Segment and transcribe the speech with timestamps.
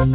[0.00, 0.08] What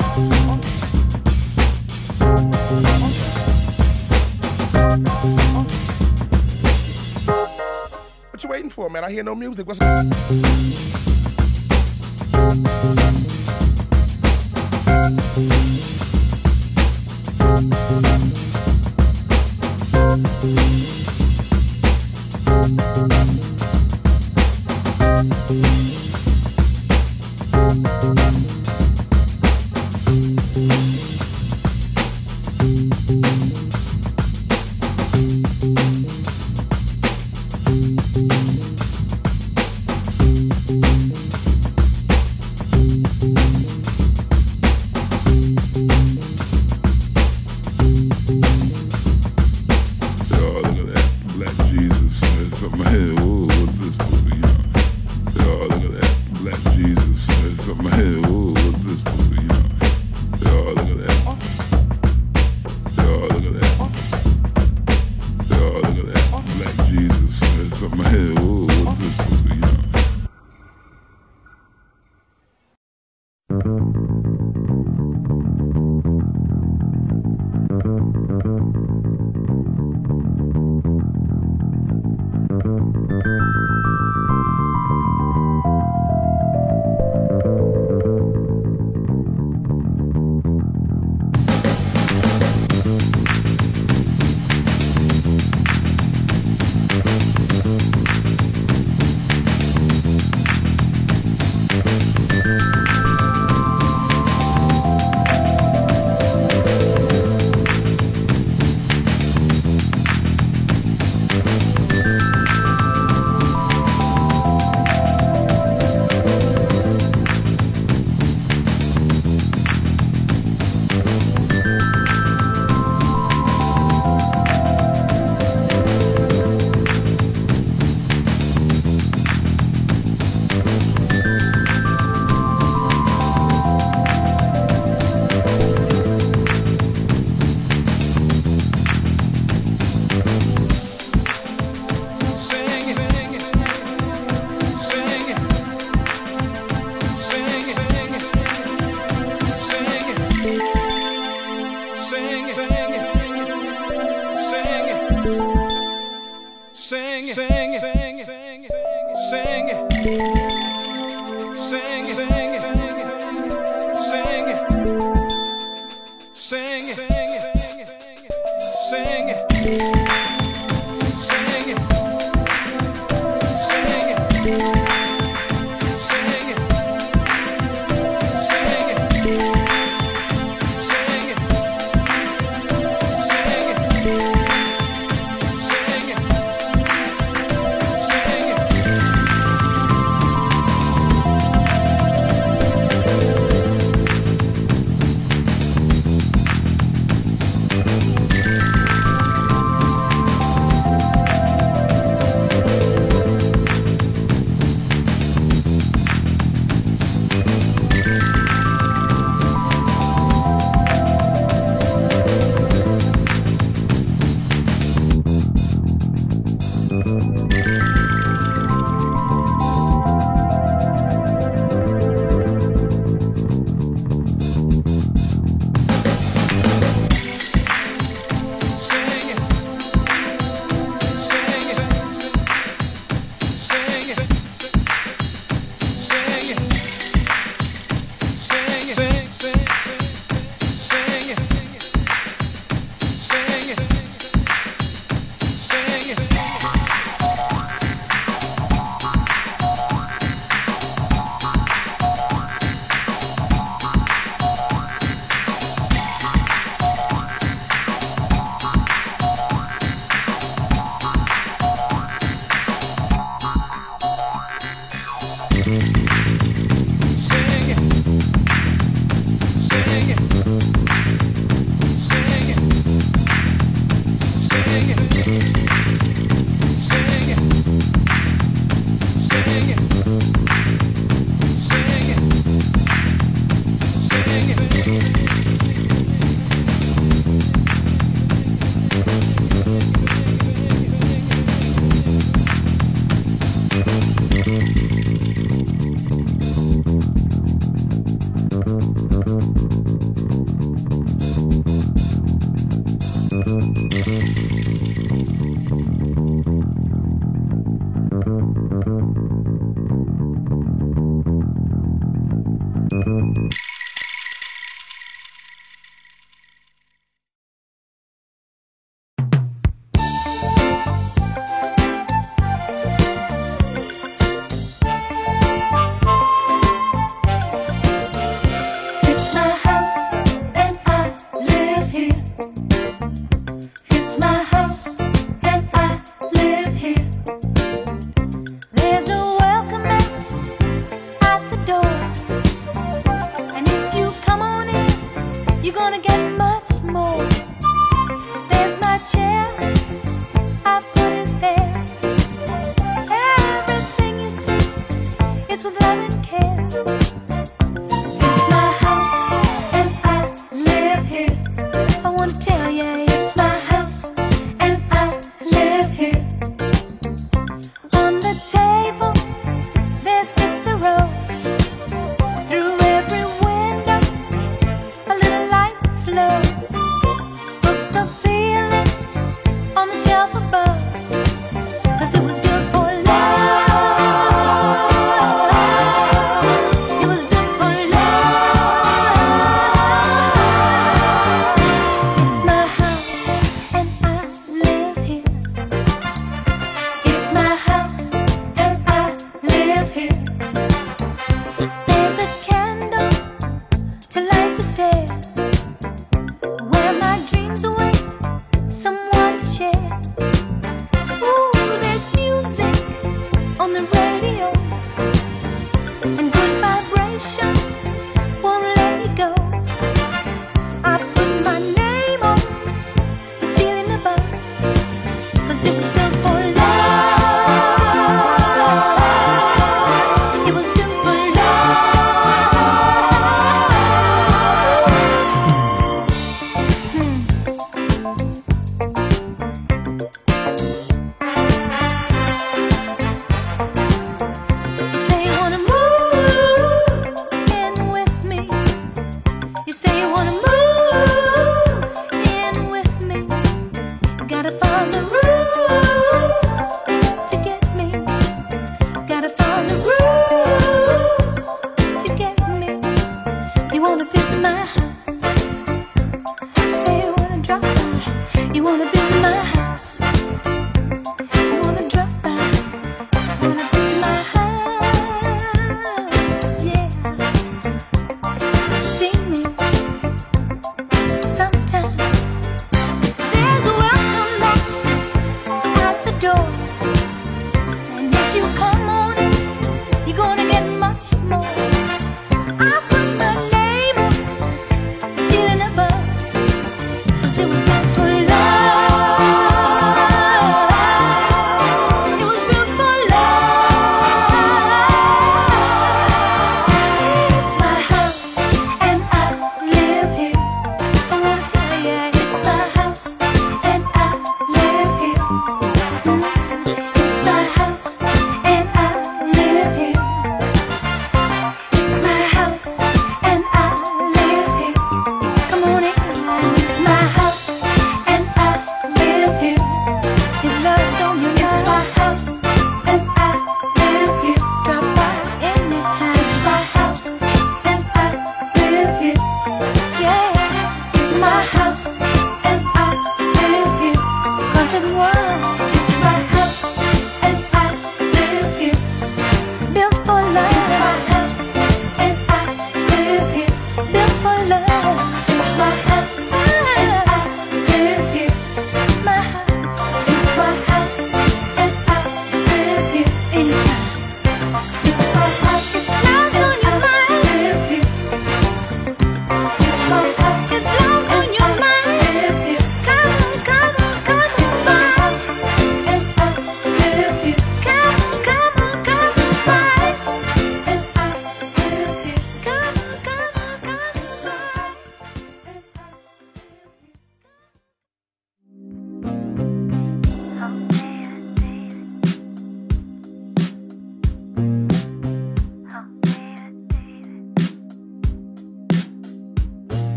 [8.41, 9.03] you waiting for, man?
[9.03, 9.67] I hear no music.
[9.67, 9.79] What's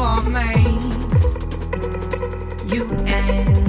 [0.00, 1.34] call makes
[2.72, 3.59] you and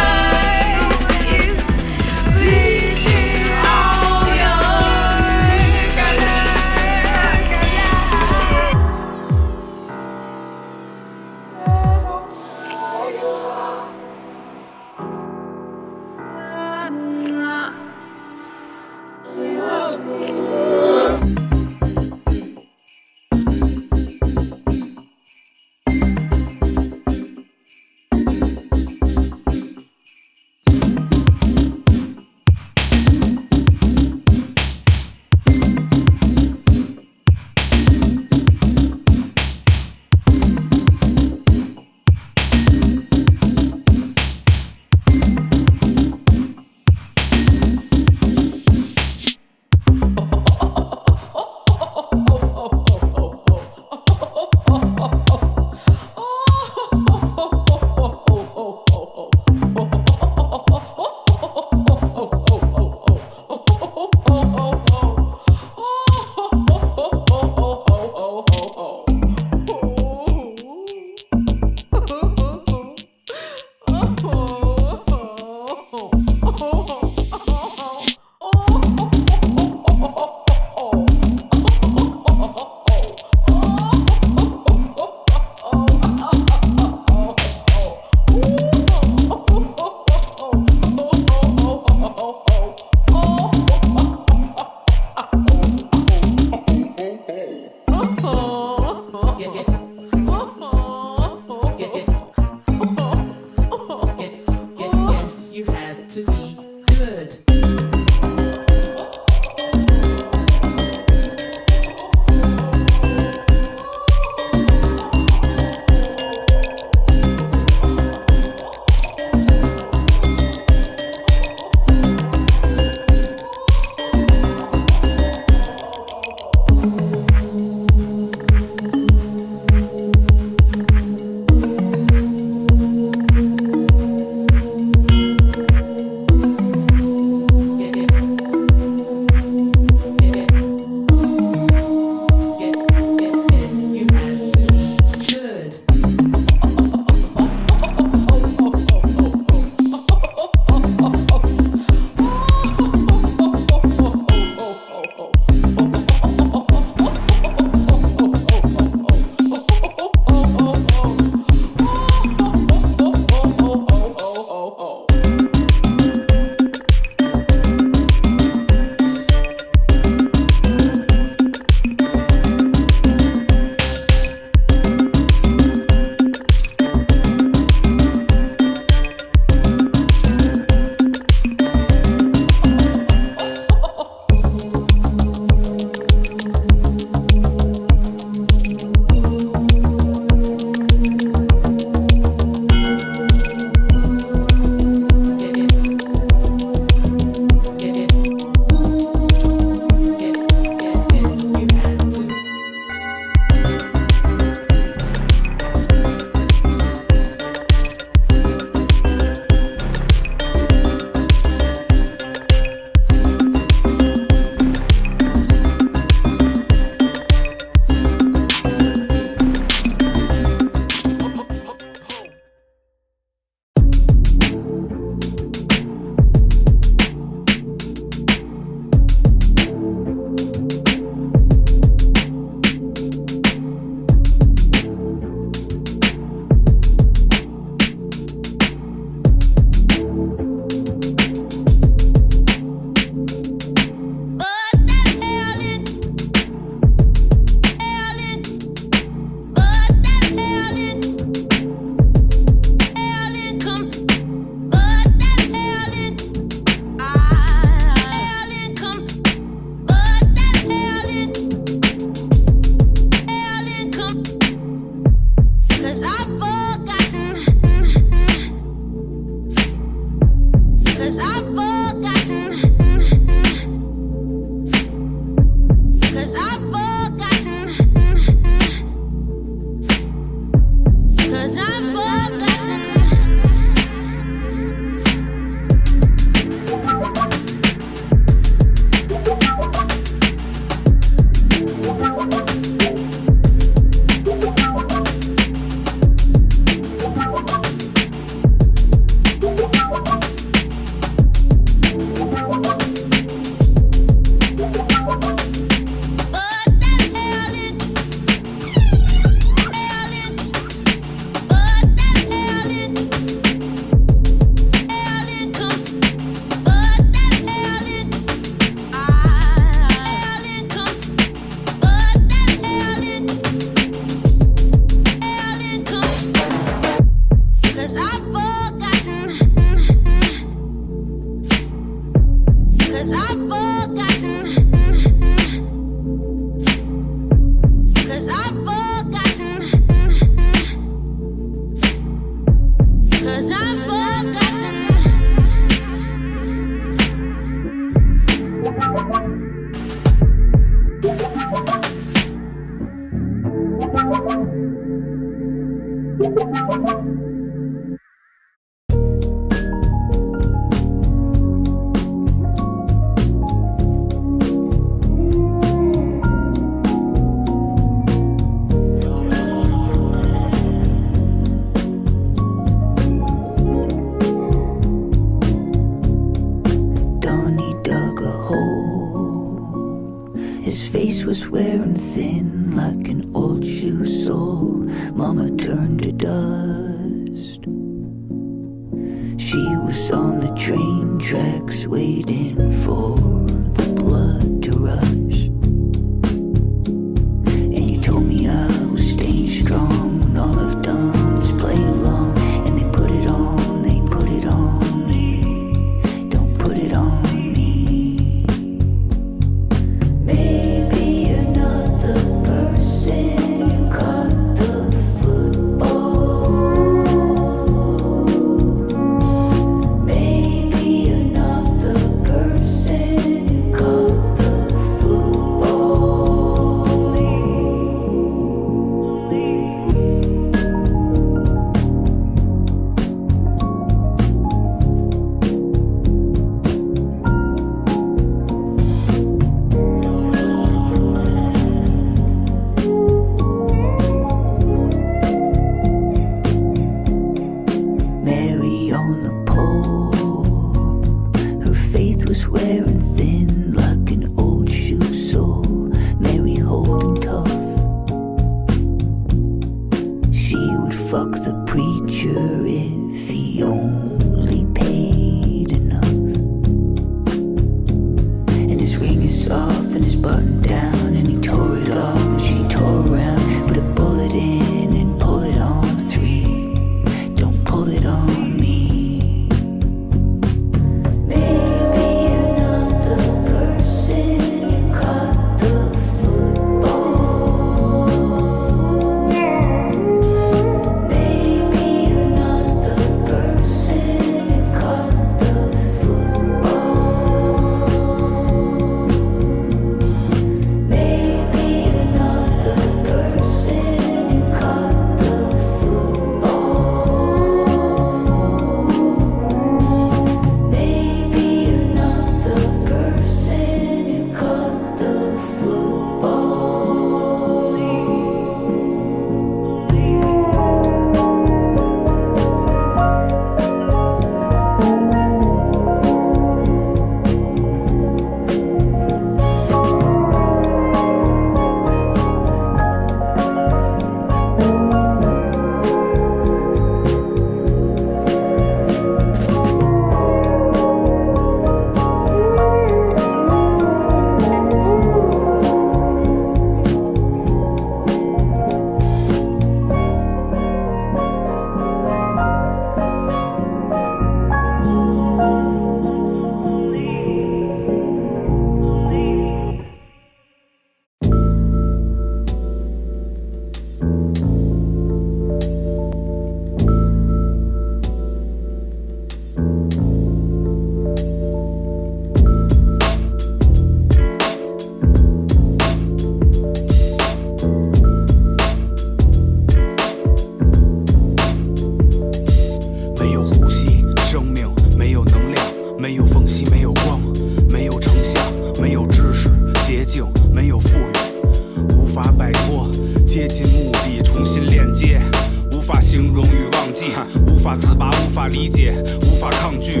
[599.22, 600.00] 无法抗拒，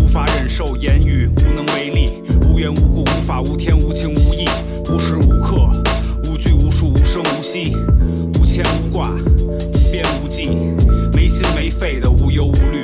[0.00, 4.48] 无法忍受，言语无能为力，无缘无故，无法无天无情无义，
[4.90, 5.68] 无时无刻，
[6.24, 7.76] 无拘无束，无声无息，
[8.40, 10.50] 无牵无挂，无边无际。
[11.12, 12.80] 没心没肺的无忧无虑，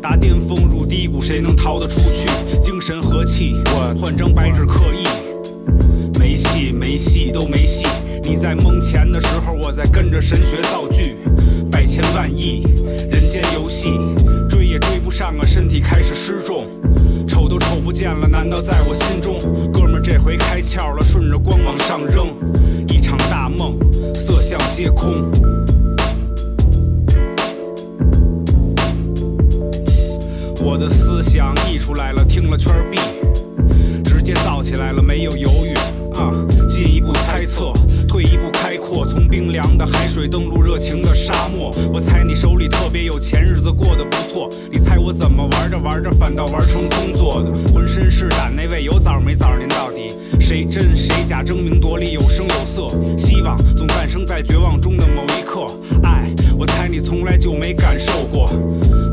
[0.00, 2.58] 打巅峰入低谷，谁能逃得出去？
[2.60, 5.06] 精神和气，我换张白纸刻意，
[6.18, 7.86] 没戏没戏都没戏。
[8.22, 11.16] 你在蒙钱的时候，我在跟着神学造句，
[11.70, 12.62] 百千万亿
[13.10, 13.88] 人间游戏，
[15.22, 16.66] 上啊，身体开始失重。
[17.28, 19.38] 瞅都瞅不见了，难道在我心中？
[19.72, 22.26] 哥们这回开窍了，顺着光往上扔，
[22.88, 23.78] 一场大梦，
[24.12, 25.30] 色相皆空。
[30.60, 32.98] 我的思想溢出来了，听了圈儿闭，
[34.02, 35.72] 直接造起来了，没有犹豫
[36.18, 36.34] 啊！
[36.68, 37.72] 进一步猜测，
[38.82, 41.70] 阔，从冰凉的海水登陆热情的沙漠。
[41.92, 44.50] 我猜你手里特别有钱，日子过得不错。
[44.70, 47.72] 你猜我怎么玩着玩着反倒玩成工作的？
[47.72, 49.56] 浑身是胆那位有枣没枣？
[49.56, 51.42] 您到底谁真谁假？
[51.42, 55.64] 争名夺利有声有色，希望总诞生在绝望中的某一刻。
[56.02, 58.46] 爱，我猜你从来就没感受过。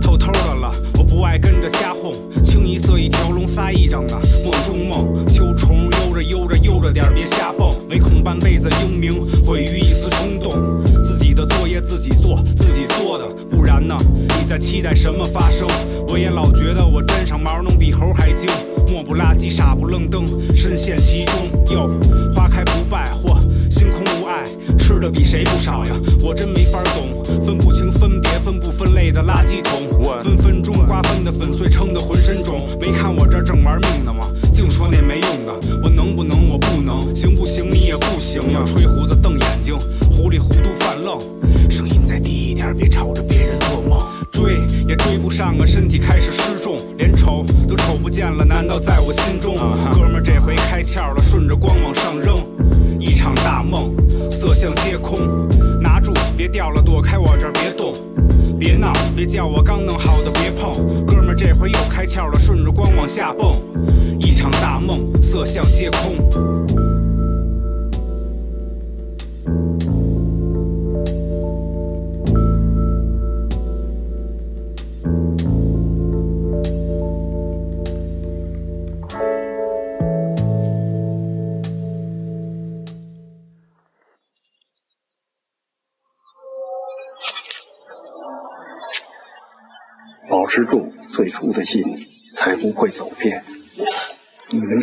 [0.01, 2.11] 偷偷的了，我不爱跟着瞎哄，
[2.43, 5.25] 清一色一条龙撒一张的梦中梦。
[5.27, 5.88] 秋虫
[6.21, 10.51] 悠着悠着点别瞎蹦，唯恐半辈子英名毁于一丝冲动。
[11.03, 13.95] 自己的作业自己做，自己做的，不然呢？
[14.39, 15.67] 你在期待什么发生？
[16.07, 18.49] 我也老觉得我沾上毛能比猴还精，
[18.91, 21.33] 磨不拉几傻不愣登，深陷其中。
[21.71, 21.89] 哟，
[22.35, 23.38] 花开不败或
[23.79, 24.43] 星空无碍，
[24.77, 25.95] 吃的比谁不少呀？
[26.21, 32.67] 我真没法懂，分不清分别分不分类的垃圾桶，我分分钟瓜分的粉碎，撑得浑身肿。
[32.81, 34.27] 没看我这正玩命呢吗？
[34.53, 36.49] 净说那没用的，我能不能？
[36.49, 37.69] 我不能，行不行？
[37.69, 38.61] 你也不行呀！
[38.65, 39.77] 吹胡子瞪眼睛，
[40.11, 41.17] 糊里糊涂犯愣，
[41.69, 43.97] 声音再低一点，别吵着别人做梦。
[44.29, 44.57] 追
[44.89, 48.43] 也追不上啊，身体开始失重，连瞅都瞅不见了。
[48.43, 49.55] 难道在我心中，
[49.93, 52.35] 哥们儿这回开窍了，顺着光往上扔，
[52.99, 53.93] 一场大梦，
[54.29, 55.47] 色相皆空。
[55.81, 57.93] 拿住，别掉了，躲开我这儿，别动，
[58.59, 61.05] 别闹，别叫我刚弄好的别碰。
[61.05, 63.51] 哥们儿这回又开窍了，顺着光往下蹦，
[64.19, 66.98] 一场大梦，色相皆空。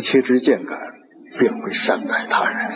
[0.07, 0.79] 切之见感，
[1.37, 2.71] 便会善待他人。